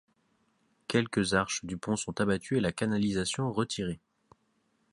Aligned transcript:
Quelques 0.87 1.35
arches 1.35 1.63
du 1.63 1.77
pont 1.77 1.95
sont 1.95 2.19
abattues 2.21 2.57
et 2.57 2.59
la 2.59 2.71
canalisation 2.71 3.51
retirée. 3.51 3.99